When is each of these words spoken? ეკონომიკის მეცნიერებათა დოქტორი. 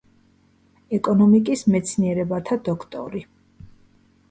ეკონომიკის 0.99 1.63
მეცნიერებათა 1.75 2.59
დოქტორი. 2.71 3.25